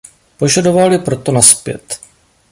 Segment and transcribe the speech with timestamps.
[0.37, 1.99] Požadoval je proto nazpět.